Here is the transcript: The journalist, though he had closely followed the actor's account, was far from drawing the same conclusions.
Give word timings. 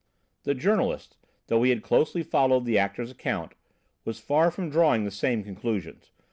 The 0.45 0.55
journalist, 0.55 1.15
though 1.45 1.61
he 1.61 1.69
had 1.69 1.83
closely 1.83 2.23
followed 2.23 2.65
the 2.65 2.79
actor's 2.79 3.11
account, 3.11 3.51
was 4.03 4.17
far 4.17 4.49
from 4.49 4.71
drawing 4.71 5.03
the 5.03 5.11
same 5.11 5.43
conclusions. 5.43 6.09